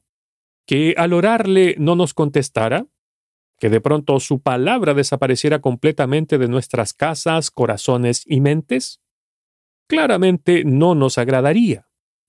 ¿Que 0.68 0.94
al 0.98 1.14
orarle 1.14 1.74
no 1.80 1.96
nos 1.96 2.14
contestara? 2.14 2.86
¿Que 3.58 3.72
de 3.72 3.82
pronto 3.82 4.20
su 4.20 4.40
palabra 4.40 4.94
desapareciera 4.94 5.62
completamente 5.62 6.38
de 6.38 6.48
nuestras 6.48 6.94
casas, 6.94 7.50
corazones 7.50 8.22
y 8.28 8.40
mentes? 8.40 9.02
claramente 9.88 10.64
no 10.64 10.94
nos 10.94 11.18
agradaría. 11.18 11.88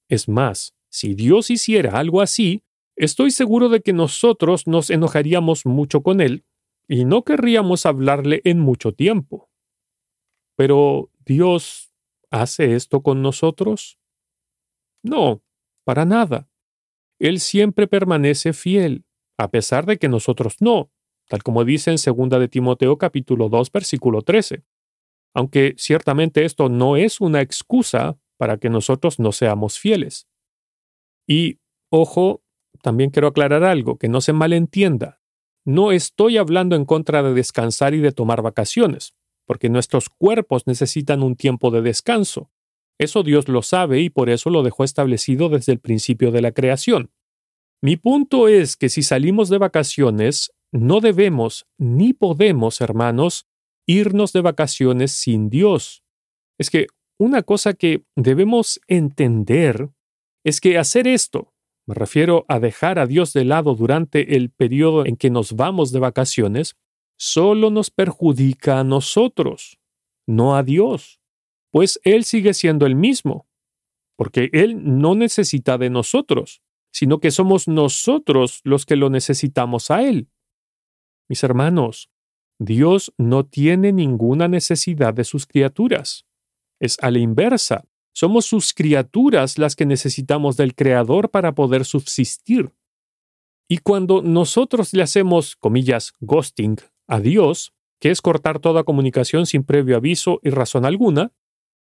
Es 0.08 0.26
más, 0.26 0.74
si 0.88 1.14
Dios 1.14 1.50
hiciera 1.50 1.98
algo 1.98 2.22
así, 2.22 2.64
estoy 2.96 3.30
seguro 3.30 3.68
de 3.68 3.82
que 3.82 3.92
nosotros 3.92 4.66
nos 4.66 4.88
enojaríamos 4.88 5.66
mucho 5.66 6.02
con 6.02 6.22
Él 6.22 6.46
y 6.88 7.04
no 7.04 7.24
querríamos 7.24 7.84
hablarle 7.84 8.40
en 8.44 8.58
mucho 8.58 8.92
tiempo. 8.92 9.45
Pero 10.56 11.10
¿Dios 11.24 11.92
hace 12.30 12.74
esto 12.74 13.02
con 13.02 13.22
nosotros? 13.22 13.98
No, 15.02 15.42
para 15.84 16.04
nada. 16.04 16.48
Él 17.18 17.40
siempre 17.40 17.86
permanece 17.86 18.52
fiel, 18.52 19.04
a 19.38 19.50
pesar 19.50 19.86
de 19.86 19.98
que 19.98 20.08
nosotros 20.08 20.56
no, 20.60 20.90
tal 21.28 21.42
como 21.42 21.64
dice 21.64 21.90
en 21.90 21.96
2 21.96 22.40
de 22.40 22.48
Timoteo 22.48 22.98
capítulo 22.98 23.48
2 23.48 23.70
versículo 23.70 24.22
13 24.22 24.64
aunque 25.36 25.74
ciertamente 25.76 26.46
esto 26.46 26.70
no 26.70 26.96
es 26.96 27.20
una 27.20 27.42
excusa 27.42 28.18
para 28.38 28.56
que 28.56 28.70
nosotros 28.70 29.18
no 29.18 29.32
seamos 29.32 29.78
fieles. 29.78 30.26
Y, 31.28 31.58
ojo, 31.90 32.42
también 32.80 33.10
quiero 33.10 33.28
aclarar 33.28 33.62
algo, 33.62 33.98
que 33.98 34.08
no 34.08 34.22
se 34.22 34.32
malentienda. 34.32 35.20
No 35.66 35.92
estoy 35.92 36.38
hablando 36.38 36.74
en 36.74 36.86
contra 36.86 37.22
de 37.22 37.34
descansar 37.34 37.92
y 37.92 37.98
de 37.98 38.12
tomar 38.12 38.40
vacaciones, 38.40 39.14
porque 39.46 39.68
nuestros 39.68 40.08
cuerpos 40.08 40.66
necesitan 40.66 41.22
un 41.22 41.36
tiempo 41.36 41.70
de 41.70 41.82
descanso. 41.82 42.50
Eso 42.98 43.22
Dios 43.22 43.48
lo 43.48 43.62
sabe 43.62 44.00
y 44.00 44.10
por 44.10 44.30
eso 44.30 44.50
lo 44.50 44.62
dejó 44.62 44.84
establecido 44.84 45.48
desde 45.48 45.72
el 45.72 45.80
principio 45.80 46.30
de 46.30 46.42
la 46.42 46.52
creación. 46.52 47.10
Mi 47.82 47.96
punto 47.96 48.48
es 48.48 48.76
que 48.76 48.88
si 48.88 49.02
salimos 49.02 49.48
de 49.48 49.58
vacaciones, 49.58 50.52
no 50.72 51.00
debemos 51.00 51.66
ni 51.78 52.12
podemos, 52.12 52.80
hermanos, 52.80 53.46
irnos 53.86 54.32
de 54.32 54.40
vacaciones 54.40 55.12
sin 55.12 55.48
Dios. 55.48 56.02
Es 56.58 56.70
que 56.70 56.86
una 57.18 57.42
cosa 57.42 57.74
que 57.74 58.04
debemos 58.16 58.80
entender 58.88 59.90
es 60.44 60.60
que 60.60 60.78
hacer 60.78 61.06
esto, 61.06 61.52
me 61.86 61.94
refiero 61.94 62.44
a 62.48 62.58
dejar 62.58 62.98
a 62.98 63.06
Dios 63.06 63.32
de 63.32 63.44
lado 63.44 63.74
durante 63.74 64.36
el 64.36 64.50
periodo 64.50 65.06
en 65.06 65.16
que 65.16 65.30
nos 65.30 65.54
vamos 65.54 65.92
de 65.92 66.00
vacaciones, 66.00 66.76
solo 67.16 67.70
nos 67.70 67.90
perjudica 67.90 68.80
a 68.80 68.84
nosotros, 68.84 69.78
no 70.26 70.56
a 70.56 70.62
Dios, 70.62 71.20
pues 71.70 72.00
Él 72.04 72.24
sigue 72.24 72.54
siendo 72.54 72.86
el 72.86 72.94
mismo, 72.94 73.46
porque 74.16 74.50
Él 74.52 74.98
no 75.00 75.14
necesita 75.14 75.78
de 75.78 75.90
nosotros, 75.90 76.62
sino 76.92 77.18
que 77.20 77.30
somos 77.30 77.68
nosotros 77.68 78.60
los 78.64 78.86
que 78.86 78.96
lo 78.96 79.10
necesitamos 79.10 79.90
a 79.90 80.02
Él. 80.02 80.30
Mis 81.28 81.42
hermanos, 81.42 82.10
Dios 82.58 83.12
no 83.18 83.44
tiene 83.44 83.92
ninguna 83.92 84.48
necesidad 84.48 85.12
de 85.12 85.24
sus 85.24 85.46
criaturas. 85.46 86.24
Es 86.80 86.96
a 87.02 87.10
la 87.10 87.18
inversa. 87.18 87.84
Somos 88.14 88.46
sus 88.46 88.72
criaturas 88.72 89.58
las 89.58 89.76
que 89.76 89.84
necesitamos 89.84 90.56
del 90.56 90.74
Creador 90.74 91.30
para 91.30 91.54
poder 91.54 91.84
subsistir. 91.84 92.72
Y 93.68 93.78
cuando 93.78 94.22
nosotros 94.22 94.94
le 94.94 95.02
hacemos, 95.02 95.56
comillas, 95.56 96.14
ghosting 96.20 96.78
a 97.06 97.20
Dios, 97.20 97.72
que 98.00 98.10
es 98.10 98.20
cortar 98.20 98.58
toda 98.58 98.84
comunicación 98.84 99.46
sin 99.46 99.64
previo 99.64 99.96
aviso 99.96 100.40
y 100.42 100.50
razón 100.50 100.84
alguna, 100.84 101.32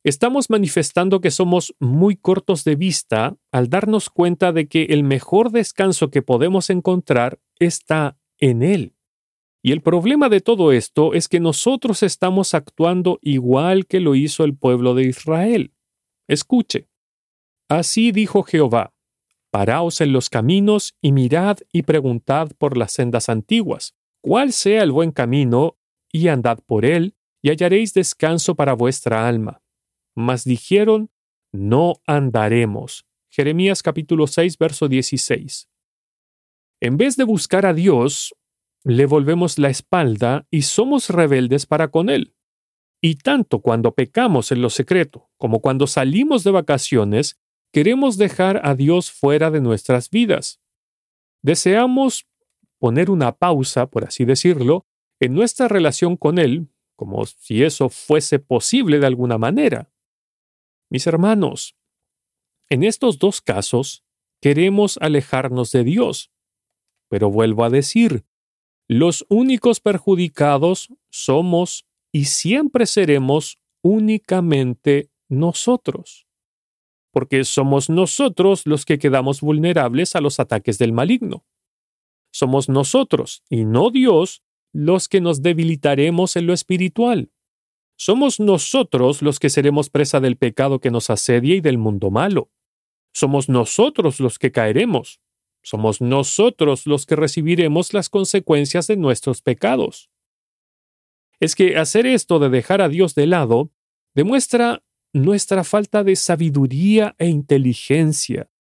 estamos 0.03 0.51
manifestando 0.51 1.21
que 1.21 1.31
somos 1.31 1.75
muy 1.79 2.17
cortos 2.17 2.65
de 2.65 2.77
vista 2.77 3.37
al 3.53 3.69
darnos 3.69 4.11
cuenta 4.11 4.53
de 4.53 4.69
que 4.69 4.85
el 4.85 5.05
mejor 5.05 5.51
descanso 5.51 6.11
que 6.11 6.23
podemos 6.23 6.71
encontrar 6.71 7.39
está 7.59 8.19
en 8.39 8.63
Él. 8.63 8.95
Y 9.63 9.73
el 9.73 9.83
problema 9.83 10.31
de 10.31 10.41
todo 10.41 10.73
esto 10.73 11.13
es 11.13 11.29
que 11.29 11.39
nosotros 11.39 12.03
estamos 12.03 12.55
actuando 12.55 13.19
igual 13.21 13.87
que 13.87 14.01
lo 14.01 14.15
hizo 14.15 14.45
el 14.45 14.57
pueblo 14.57 14.95
de 14.95 15.05
Israel. 15.05 15.75
Escuche. 16.29 16.89
Así 17.69 18.11
dijo 18.11 18.43
Jehová, 18.43 18.95
Paraos 19.51 20.01
en 20.01 20.13
los 20.13 20.31
caminos 20.31 20.95
y 21.03 21.13
mirad 21.13 21.59
y 21.73 21.83
preguntad 21.83 22.51
por 22.57 22.77
las 22.77 22.93
sendas 22.93 23.29
antiguas, 23.29 23.95
cuál 24.21 24.53
sea 24.53 24.83
el 24.83 24.93
buen 24.93 25.13
camino, 25.13 25.77
y 26.13 26.29
andad 26.29 26.59
por 26.67 26.85
él, 26.85 27.15
y 27.43 27.51
hallaréis 27.51 27.95
descanso 27.95 28.55
para 28.55 28.75
vuestra 28.75 29.29
alma. 29.29 29.63
Mas 30.15 30.45
dijeron, 30.45 31.11
no 31.53 31.95
andaremos. 32.07 33.07
Jeremías 33.31 33.83
capítulo 33.83 34.27
6, 34.27 34.59
verso 34.59 34.89
16. 34.89 35.69
En 36.81 36.97
vez 36.97 37.17
de 37.17 37.25
buscar 37.25 37.67
a 37.67 37.75
Dios, 37.75 38.35
le 38.85 39.07
volvemos 39.07 39.59
la 39.59 39.69
espalda 39.69 40.47
y 40.51 40.63
somos 40.63 41.11
rebeldes 41.11 41.67
para 41.67 41.91
con 41.91 42.09
Él. 42.09 42.35
Y 43.03 43.17
tanto 43.17 43.61
cuando 43.61 43.95
pecamos 43.95 44.53
en 44.53 44.63
lo 44.63 44.71
secreto 44.71 45.31
como 45.37 45.61
cuando 45.61 45.87
salimos 45.87 46.45
de 46.45 46.51
vacaciones, 46.51 47.39
queremos 47.73 48.19
dejar 48.19 48.61
a 48.65 48.75
Dios 48.75 49.11
fuera 49.11 49.51
de 49.51 49.61
nuestras 49.61 50.11
vidas. 50.11 50.61
Deseamos 51.43 52.27
poner 52.81 53.11
una 53.11 53.37
pausa, 53.37 53.87
por 53.87 54.05
así 54.05 54.25
decirlo, 54.25 54.87
en 55.21 55.35
nuestra 55.35 55.69
relación 55.69 56.17
con 56.17 56.39
Él, 56.39 56.69
como 56.97 57.25
si 57.27 57.63
eso 57.63 57.89
fuese 57.89 58.41
posible 58.41 58.99
de 58.99 59.07
alguna 59.07 59.39
manera. 59.39 59.93
Mis 60.91 61.07
hermanos, 61.07 61.77
en 62.69 62.83
estos 62.83 63.19
dos 63.19 63.41
casos, 63.41 64.05
queremos 64.41 64.99
alejarnos 65.01 65.71
de 65.73 65.85
Dios. 65.85 66.33
Pero 67.09 67.31
vuelvo 67.31 67.65
a 67.65 67.71
decir, 67.71 68.25
los 68.89 69.27
únicos 69.29 69.81
perjudicados 69.81 70.89
somos 71.11 71.87
y 72.13 72.25
siempre 72.25 72.87
seremos 72.87 73.59
únicamente 73.83 75.11
nosotros. 75.29 76.27
Porque 77.13 77.45
somos 77.45 77.91
nosotros 77.91 78.67
los 78.67 78.85
que 78.85 78.99
quedamos 78.99 79.41
vulnerables 79.41 80.17
a 80.17 80.21
los 80.21 80.41
ataques 80.41 80.79
del 80.79 80.93
maligno. 80.93 81.45
Somos 82.33 82.69
nosotros, 82.69 83.43
y 83.49 83.65
no 83.65 83.91
Dios, 83.91 84.43
los 84.73 85.09
que 85.09 85.21
nos 85.21 85.43
debilitaremos 85.43 86.37
en 86.37 86.47
lo 86.47 86.53
espiritual. 86.53 87.31
Somos 87.97 88.41
nosotros 88.41 89.21
los 89.21 89.39
que 89.39 89.51
seremos 89.51 89.91
presa 89.91 90.21
del 90.21 90.37
pecado 90.37 90.81
que 90.81 90.91
nos 90.91 91.11
asedia 91.11 91.57
y 91.57 91.61
del 91.61 91.77
mundo 91.77 92.11
malo. 92.11 92.51
Somos 93.13 93.49
nosotros 93.49 94.21
los 94.21 94.39
que 94.39 94.53
caeremos. 94.53 95.21
Somos 95.63 96.01
nosotros 96.01 96.87
los 96.87 97.05
que 97.05 97.17
recibiremos 97.17 97.93
las 97.93 98.09
consecuencias 98.09 98.87
de 98.87 98.97
nuestros 98.97 99.43
pecados. 99.43 100.11
Es 101.41 101.55
que 101.55 101.77
hacer 101.77 102.07
esto 102.07 102.39
de 102.39 102.49
dejar 102.49 102.81
a 102.81 102.89
Dios 102.89 103.15
de 103.15 103.27
lado 103.27 103.71
demuestra 104.15 104.83
nuestra 105.13 105.65
falta 105.65 106.05
de 106.05 106.17
sabiduría 106.17 107.15
e 107.19 107.29
inteligencia, 107.29 108.51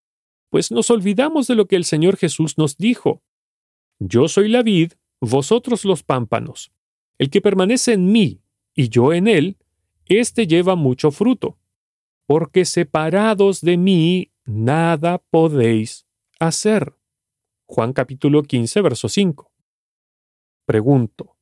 pues 0.50 0.70
nos 0.70 0.90
olvidamos 0.90 1.46
de 1.46 1.54
lo 1.54 1.66
que 1.66 1.76
el 1.76 1.84
Señor 1.84 2.16
Jesús 2.16 2.58
nos 2.58 2.76
dijo. 2.76 3.22
Yo 4.00 4.28
soy 4.28 4.48
la 4.48 4.62
vid, 4.62 4.94
vosotros 5.20 5.84
los 5.84 6.02
pámpanos. 6.02 6.72
El 7.18 7.28
que 7.28 7.42
permanece 7.42 7.92
en 7.92 8.10
mí 8.10 8.40
y 8.74 8.88
yo 8.88 9.12
en 9.12 9.28
él, 9.28 9.58
éste 10.06 10.46
lleva 10.46 10.74
mucho 10.74 11.10
fruto, 11.10 11.58
porque 12.26 12.64
separados 12.64 13.60
de 13.60 13.76
mí 13.76 14.32
nada 14.46 15.18
podéis 15.18 16.06
hacer. 16.38 16.96
Juan 17.66 17.92
capítulo 17.92 18.42
15, 18.42 18.80
verso 18.80 19.10
5. 19.10 19.52
Pregunto, 20.64 21.36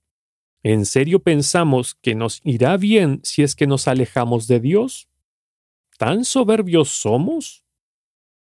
¿en 0.65 0.85
serio 0.85 1.23
pensamos 1.23 1.95
que 1.95 2.17
nos 2.17 2.41
irá 2.43 2.77
bien 2.77 3.21
si 3.23 3.45
es 3.45 3.55
que 3.55 3.69
nos 3.69 3.87
alejamos 3.87 4.49
de 4.49 4.59
Dios? 4.59 5.09
¿Tan 5.97 6.25
soberbios 6.25 6.89
somos? 6.89 7.65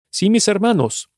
Sí, 0.10 0.30
mis 0.30 0.48
hermanos, 0.48 1.09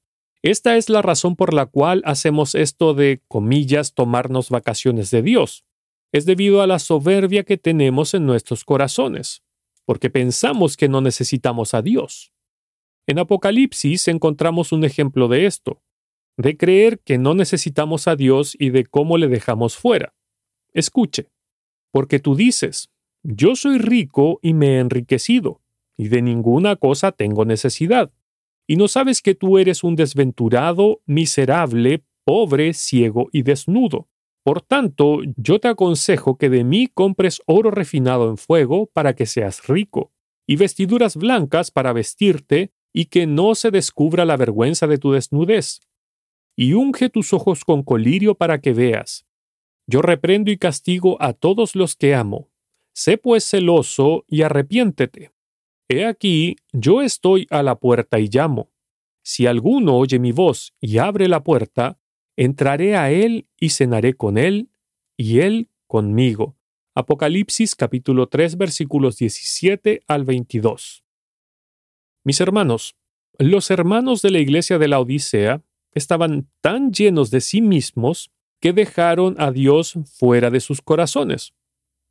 esta 0.43 0.75
es 0.75 0.89
la 0.89 1.01
razón 1.01 1.35
por 1.35 1.53
la 1.53 1.67
cual 1.67 2.01
hacemos 2.05 2.55
esto 2.55 2.93
de, 2.93 3.21
comillas, 3.27 3.93
tomarnos 3.93 4.49
vacaciones 4.49 5.11
de 5.11 5.21
Dios. 5.21 5.65
Es 6.11 6.25
debido 6.25 6.61
a 6.61 6.67
la 6.67 6.79
soberbia 6.79 7.43
que 7.43 7.57
tenemos 7.57 8.13
en 8.13 8.25
nuestros 8.25 8.65
corazones, 8.65 9.43
porque 9.85 10.09
pensamos 10.09 10.77
que 10.77 10.89
no 10.89 10.99
necesitamos 11.01 11.73
a 11.73 11.81
Dios. 11.81 12.33
En 13.07 13.19
Apocalipsis 13.19 14.07
encontramos 14.07 14.71
un 14.71 14.83
ejemplo 14.83 15.27
de 15.27 15.45
esto, 15.45 15.81
de 16.37 16.57
creer 16.57 16.99
que 16.99 17.17
no 17.17 17.33
necesitamos 17.33 18.07
a 18.07 18.15
Dios 18.15 18.55
y 18.57 18.71
de 18.71 18.85
cómo 18.85 19.17
le 19.17 19.27
dejamos 19.27 19.77
fuera. 19.77 20.15
Escuche, 20.73 21.29
porque 21.91 22.19
tú 22.19 22.35
dices, 22.35 22.89
yo 23.23 23.55
soy 23.55 23.77
rico 23.77 24.39
y 24.41 24.53
me 24.53 24.75
he 24.75 24.79
enriquecido, 24.79 25.61
y 25.97 26.07
de 26.07 26.21
ninguna 26.21 26.75
cosa 26.77 27.11
tengo 27.11 27.45
necesidad, 27.45 28.11
y 28.71 28.77
no 28.77 28.87
sabes 28.87 29.21
que 29.21 29.35
tú 29.35 29.57
eres 29.57 29.83
un 29.83 29.97
desventurado, 29.97 31.01
miserable, 31.05 32.05
pobre, 32.23 32.71
ciego 32.73 33.27
y 33.33 33.41
desnudo. 33.43 34.07
Por 34.45 34.61
tanto, 34.61 35.19
yo 35.35 35.59
te 35.59 35.67
aconsejo 35.67 36.37
que 36.37 36.49
de 36.49 36.63
mí 36.63 36.87
compres 36.87 37.41
oro 37.47 37.69
refinado 37.69 38.29
en 38.29 38.37
fuego 38.37 38.85
para 38.85 39.13
que 39.13 39.25
seas 39.25 39.67
rico, 39.67 40.13
y 40.47 40.55
vestiduras 40.55 41.17
blancas 41.17 41.69
para 41.69 41.91
vestirte, 41.91 42.71
y 42.93 43.07
que 43.07 43.27
no 43.27 43.55
se 43.55 43.71
descubra 43.71 44.23
la 44.23 44.37
vergüenza 44.37 44.87
de 44.87 44.99
tu 44.99 45.11
desnudez. 45.11 45.81
Y 46.55 46.71
unge 46.71 47.09
tus 47.09 47.33
ojos 47.33 47.65
con 47.65 47.83
colirio 47.83 48.35
para 48.35 48.61
que 48.61 48.71
veas. 48.71 49.25
Yo 49.85 50.01
reprendo 50.01 50.49
y 50.49 50.57
castigo 50.57 51.21
a 51.21 51.33
todos 51.33 51.75
los 51.75 51.97
que 51.97 52.15
amo. 52.15 52.47
Sé 52.93 53.17
pues 53.17 53.43
celoso 53.43 54.23
y 54.29 54.43
arrepiéntete. 54.43 55.33
He 55.91 56.05
aquí, 56.05 56.55
yo 56.71 57.01
estoy 57.01 57.47
a 57.49 57.61
la 57.63 57.75
puerta 57.75 58.17
y 58.17 58.29
llamo. 58.29 58.71
Si 59.23 59.45
alguno 59.45 59.97
oye 59.97 60.19
mi 60.19 60.31
voz 60.31 60.73
y 60.79 60.99
abre 60.99 61.27
la 61.27 61.43
puerta, 61.43 61.99
entraré 62.37 62.95
a 62.95 63.11
él 63.11 63.49
y 63.59 63.71
cenaré 63.71 64.13
con 64.13 64.37
él, 64.37 64.69
y 65.17 65.39
él 65.39 65.69
conmigo. 65.87 66.55
Apocalipsis 66.95 67.75
capítulo 67.75 68.27
3 68.27 68.57
versículos 68.57 69.17
17 69.17 70.03
al 70.07 70.23
22. 70.23 71.03
Mis 72.23 72.39
hermanos, 72.39 72.95
los 73.37 73.69
hermanos 73.69 74.21
de 74.21 74.31
la 74.31 74.39
iglesia 74.39 74.77
de 74.77 74.87
la 74.87 75.01
Odisea 75.01 75.61
estaban 75.93 76.49
tan 76.61 76.93
llenos 76.93 77.31
de 77.31 77.41
sí 77.41 77.61
mismos 77.61 78.31
que 78.61 78.71
dejaron 78.71 79.35
a 79.39 79.51
Dios 79.51 79.95
fuera 80.05 80.51
de 80.51 80.61
sus 80.61 80.81
corazones, 80.81 81.53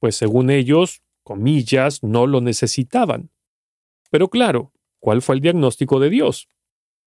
pues 0.00 0.16
según 0.16 0.50
ellos, 0.50 1.00
comillas, 1.22 2.02
no 2.02 2.26
lo 2.26 2.42
necesitaban. 2.42 3.30
Pero 4.10 4.28
claro, 4.28 4.72
¿cuál 4.98 5.22
fue 5.22 5.36
el 5.36 5.40
diagnóstico 5.40 6.00
de 6.00 6.10
Dios? 6.10 6.48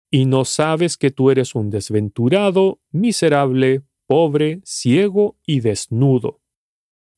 Y 0.09 0.25
no 0.25 0.45
sabes 0.45 0.97
que 0.97 1.11
tú 1.11 1.29
eres 1.29 1.55
un 1.55 1.69
desventurado, 1.69 2.79
miserable, 2.91 3.83
pobre, 4.07 4.61
ciego 4.63 5.37
y 5.45 5.59
desnudo. 5.59 6.41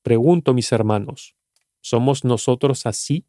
Pregunto, 0.04 0.54
mis 0.54 0.72
hermanos, 0.72 1.36
¿somos 1.82 2.24
nosotros 2.24 2.86
así? 2.86 3.26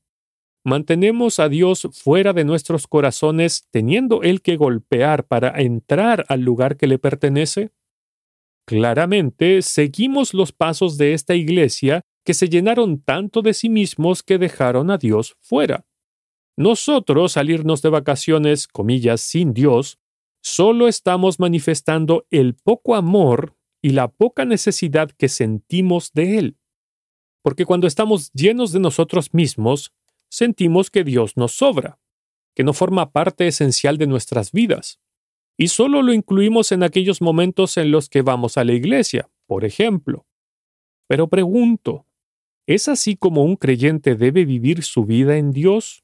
mantenemos 0.68 1.38
a 1.38 1.48
Dios 1.48 1.88
fuera 1.92 2.32
de 2.32 2.44
nuestros 2.44 2.86
corazones 2.86 3.66
teniendo 3.70 4.22
Él 4.22 4.42
que 4.42 4.56
golpear 4.56 5.26
para 5.26 5.60
entrar 5.60 6.24
al 6.28 6.42
lugar 6.42 6.76
que 6.76 6.86
le 6.86 6.98
pertenece? 6.98 7.70
Claramente 8.66 9.62
seguimos 9.62 10.34
los 10.34 10.52
pasos 10.52 10.98
de 10.98 11.14
esta 11.14 11.34
iglesia 11.34 12.02
que 12.24 12.34
se 12.34 12.48
llenaron 12.48 13.00
tanto 13.00 13.40
de 13.40 13.54
sí 13.54 13.70
mismos 13.70 14.22
que 14.22 14.36
dejaron 14.36 14.90
a 14.90 14.98
Dios 14.98 15.36
fuera. 15.40 15.86
Nosotros, 16.58 17.36
al 17.36 17.50
irnos 17.50 17.82
de 17.82 17.88
vacaciones, 17.88 18.66
comillas, 18.66 19.20
sin 19.20 19.54
Dios, 19.54 20.00
solo 20.42 20.88
estamos 20.88 21.38
manifestando 21.38 22.26
el 22.32 22.54
poco 22.56 22.96
amor 22.96 23.56
y 23.80 23.90
la 23.90 24.08
poca 24.08 24.44
necesidad 24.44 25.08
que 25.12 25.28
sentimos 25.28 26.10
de 26.14 26.36
Él. 26.36 26.56
Porque 27.42 27.64
cuando 27.64 27.86
estamos 27.86 28.32
llenos 28.32 28.72
de 28.72 28.80
nosotros 28.80 29.32
mismos, 29.32 29.92
sentimos 30.30 30.90
que 30.90 31.04
Dios 31.04 31.36
nos 31.36 31.52
sobra, 31.52 32.00
que 32.56 32.64
no 32.64 32.72
forma 32.72 33.12
parte 33.12 33.46
esencial 33.46 33.96
de 33.96 34.08
nuestras 34.08 34.50
vidas. 34.50 34.98
Y 35.56 35.68
solo 35.68 36.02
lo 36.02 36.12
incluimos 36.12 36.72
en 36.72 36.82
aquellos 36.82 37.22
momentos 37.22 37.76
en 37.76 37.92
los 37.92 38.08
que 38.08 38.22
vamos 38.22 38.58
a 38.58 38.64
la 38.64 38.72
iglesia, 38.72 39.30
por 39.46 39.64
ejemplo. 39.64 40.26
Pero 41.06 41.28
pregunto, 41.28 42.04
¿es 42.66 42.88
así 42.88 43.14
como 43.14 43.44
un 43.44 43.54
creyente 43.54 44.16
debe 44.16 44.44
vivir 44.44 44.82
su 44.82 45.04
vida 45.04 45.36
en 45.36 45.52
Dios? 45.52 46.02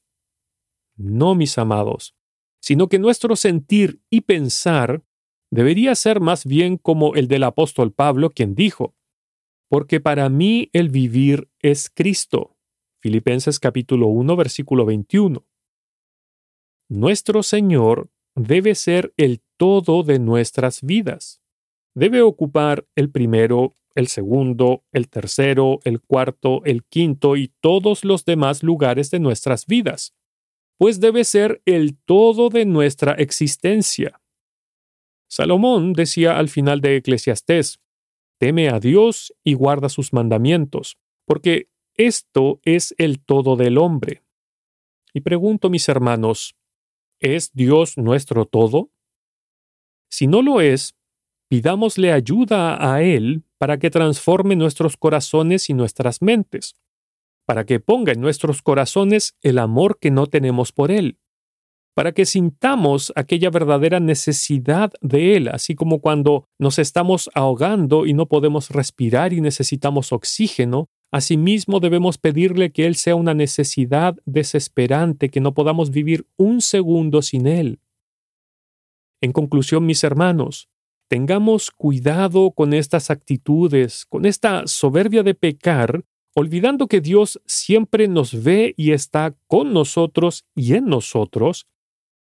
No, 0.97 1.35
mis 1.35 1.57
amados, 1.57 2.15
sino 2.61 2.87
que 2.87 2.99
nuestro 2.99 3.35
sentir 3.35 4.01
y 4.09 4.21
pensar 4.21 5.03
debería 5.51 5.95
ser 5.95 6.19
más 6.19 6.45
bien 6.45 6.77
como 6.77 7.15
el 7.15 7.27
del 7.27 7.43
apóstol 7.43 7.91
Pablo, 7.91 8.29
quien 8.29 8.55
dijo, 8.55 8.95
porque 9.69 9.99
para 9.99 10.29
mí 10.29 10.69
el 10.73 10.89
vivir 10.89 11.49
es 11.59 11.89
Cristo 11.89 12.55
Filipenses 13.05 13.59
capítulo 13.59 14.07
1 14.07 14.35
versículo 14.35 14.83
21. 14.83 15.45
Nuestro 16.89 17.43
Señor 17.43 18.09
debe 18.35 18.73
ser 18.73 19.13
el 19.15 19.43
todo 19.57 20.01
de 20.01 20.17
nuestras 20.17 20.81
vidas. 20.81 21.39
Debe 21.93 22.23
ocupar 22.23 22.87
el 22.95 23.11
primero, 23.11 23.77
el 23.93 24.07
segundo, 24.07 24.85
el 24.91 25.07
tercero, 25.07 25.81
el 25.83 26.01
cuarto, 26.01 26.65
el 26.65 26.83
quinto 26.83 27.35
y 27.35 27.53
todos 27.61 28.03
los 28.03 28.25
demás 28.25 28.63
lugares 28.63 29.11
de 29.11 29.19
nuestras 29.19 29.67
vidas, 29.67 30.14
pues 30.77 30.99
debe 30.99 31.23
ser 31.23 31.61
el 31.65 31.97
todo 31.97 32.49
de 32.49 32.65
nuestra 32.65 33.13
existencia. 33.13 34.21
Salomón 35.27 35.93
decía 35.93 36.37
al 36.37 36.49
final 36.49 36.81
de 36.81 36.97
Eclesiastés, 36.97 37.79
teme 38.39 38.69
a 38.69 38.79
Dios 38.79 39.33
y 39.43 39.53
guarda 39.53 39.89
sus 39.89 40.13
mandamientos, 40.13 40.97
porque 41.25 41.69
esto 41.95 42.59
es 42.63 42.93
el 42.97 43.23
todo 43.23 43.55
del 43.55 43.77
hombre. 43.77 44.23
Y 45.13 45.21
pregunto, 45.21 45.69
mis 45.69 45.87
hermanos, 45.87 46.55
¿es 47.19 47.53
Dios 47.53 47.97
nuestro 47.97 48.45
todo? 48.45 48.91
Si 50.09 50.27
no 50.27 50.41
lo 50.41 50.61
es, 50.61 50.95
pidámosle 51.47 52.11
ayuda 52.11 52.93
a 52.93 53.01
Él 53.01 53.43
para 53.57 53.79
que 53.79 53.89
transforme 53.89 54.55
nuestros 54.55 54.97
corazones 54.97 55.69
y 55.69 55.73
nuestras 55.73 56.21
mentes, 56.21 56.75
para 57.45 57.65
que 57.65 57.79
ponga 57.79 58.11
en 58.11 58.21
nuestros 58.21 58.61
corazones 58.61 59.35
el 59.41 59.59
amor 59.59 59.99
que 59.99 60.11
no 60.11 60.27
tenemos 60.27 60.71
por 60.71 60.91
Él, 60.91 61.19
para 61.95 62.11
que 62.11 62.25
sintamos 62.25 63.13
aquella 63.15 63.49
verdadera 63.49 63.99
necesidad 63.99 64.91
de 65.01 65.37
Él, 65.37 65.47
así 65.47 65.75
como 65.75 66.01
cuando 66.01 66.47
nos 66.59 66.77
estamos 66.77 67.29
ahogando 67.33 68.05
y 68.05 68.13
no 68.13 68.27
podemos 68.27 68.69
respirar 68.69 69.31
y 69.31 69.41
necesitamos 69.41 70.11
oxígeno, 70.11 70.89
asimismo 71.11 71.79
debemos 71.79 72.17
pedirle 72.17 72.71
que 72.71 72.85
Él 72.85 72.95
sea 72.95 73.15
una 73.15 73.33
necesidad 73.33 74.17
desesperante, 74.25 75.29
que 75.29 75.39
no 75.39 75.53
podamos 75.53 75.91
vivir 75.91 76.27
un 76.35 76.61
segundo 76.61 77.21
sin 77.21 77.47
Él. 77.47 77.79
En 79.21 79.31
conclusión, 79.31 79.85
mis 79.85 80.03
hermanos, 80.03 80.67
tengamos 81.07 81.71
cuidado 81.71 82.51
con 82.51 82.73
estas 82.73 83.09
actitudes, 83.09 84.05
con 84.05 84.25
esta 84.25 84.67
soberbia 84.67 85.23
de 85.23 85.33
pecar, 85.33 86.03
olvidando 86.35 86.87
que 86.87 87.01
Dios 87.01 87.41
siempre 87.45 88.07
nos 88.07 88.43
ve 88.43 88.75
y 88.77 88.91
está 88.91 89.35
con 89.47 89.73
nosotros 89.73 90.45
y 90.53 90.75
en 90.75 90.85
nosotros, 90.85 91.65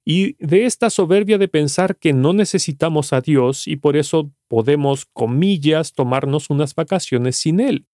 y 0.04 0.34
de 0.44 0.66
esta 0.66 0.90
soberbia 0.90 1.38
de 1.38 1.48
pensar 1.48 1.98
que 1.98 2.12
no 2.12 2.34
necesitamos 2.34 3.14
a 3.14 3.22
Dios 3.22 3.68
y 3.68 3.76
por 3.76 3.96
eso 3.96 4.32
podemos, 4.48 5.06
comillas, 5.14 5.94
tomarnos 5.94 6.50
unas 6.50 6.74
vacaciones 6.74 7.38
sin 7.38 7.60
Él, 7.60 7.86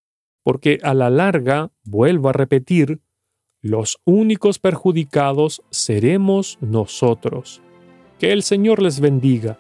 porque 0.42 0.80
a 0.84 0.94
la 0.94 1.10
larga, 1.10 1.72
vuelvo 1.84 2.30
a 2.30 2.34
repetir, 2.34 3.02
los 3.62 4.00
únicos 4.06 4.58
perjudicados 4.58 5.64
seremos 5.70 6.58
nosotros. 6.62 7.62
Que 8.20 8.32
el 8.32 8.44
Señor 8.44 8.82
les 8.82 9.02
bendiga. 9.02 9.60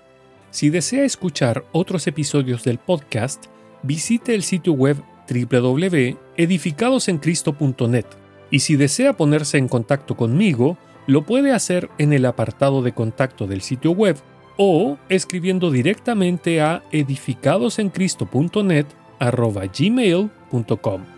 Si 0.52 0.70
desea 0.70 1.04
escuchar 1.04 1.65
otros 1.74 2.08
episodios 2.08 2.63
del 2.63 2.78
podcast, 2.78 3.48
visite 3.84 4.34
el 4.34 4.44
sitio 4.44 4.72
web 4.72 5.04
www.edificadosencristo.net 5.29 8.05
y 8.51 8.59
si 8.59 8.75
desea 8.75 9.13
ponerse 9.13 9.57
en 9.57 9.67
contacto 9.67 10.15
conmigo, 10.15 10.77
lo 11.07 11.23
puede 11.23 11.51
hacer 11.51 11.89
en 11.97 12.13
el 12.13 12.25
apartado 12.25 12.81
de 12.81 12.93
contacto 12.93 13.47
del 13.47 13.61
sitio 13.61 13.91
web 13.91 14.17
o 14.57 14.97
escribiendo 15.09 15.71
directamente 15.71 16.61
a 16.61 16.83
edificadosencristo.net 16.91 18.85
gmail.com. 19.77 21.14